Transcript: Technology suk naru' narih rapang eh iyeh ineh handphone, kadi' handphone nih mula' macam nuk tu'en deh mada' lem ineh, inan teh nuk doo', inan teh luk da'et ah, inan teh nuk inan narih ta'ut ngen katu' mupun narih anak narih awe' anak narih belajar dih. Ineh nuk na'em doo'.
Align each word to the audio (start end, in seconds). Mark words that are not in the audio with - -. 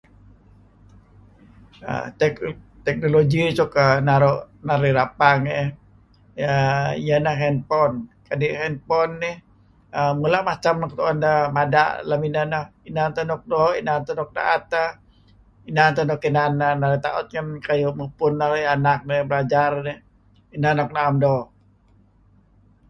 Technology 2.85 3.41
suk 3.57 3.73
naru' 4.07 4.45
narih 4.67 4.93
rapang 4.99 5.39
eh 5.61 5.69
iyeh 7.01 7.17
ineh 7.21 7.37
handphone, 7.41 7.95
kadi' 8.27 8.57
handphone 8.59 9.13
nih 9.23 9.35
mula' 10.19 10.47
macam 10.49 10.75
nuk 10.81 10.93
tu'en 10.97 11.17
deh 11.25 11.39
mada' 11.55 11.87
lem 12.09 12.21
ineh, 12.29 12.65
inan 12.89 13.09
teh 13.15 13.25
nuk 13.29 13.41
doo', 13.51 13.77
inan 13.81 13.99
teh 14.05 14.15
luk 14.19 14.29
da'et 14.37 14.71
ah, 14.83 14.89
inan 15.69 15.91
teh 15.95 16.05
nuk 16.09 16.21
inan 16.29 16.51
narih 16.81 17.01
ta'ut 17.05 17.27
ngen 17.31 17.47
katu' 17.65 17.97
mupun 17.99 18.33
narih 18.39 18.65
anak 18.75 18.99
narih 19.05 19.21
awe' 19.21 19.25
anak 19.25 19.27
narih 19.27 19.27
belajar 19.29 19.69
dih. 19.87 19.99
Ineh 20.55 20.73
nuk 20.77 20.89
na'em 20.95 21.15
doo'. 21.23 21.43